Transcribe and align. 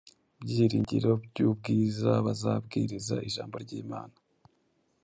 byiringiro 0.41 1.11
by’ubwiza 1.25 2.11
bazabwiriza 2.25 3.15
“ijambo 3.27 3.55
ry’Imana” 3.63 4.17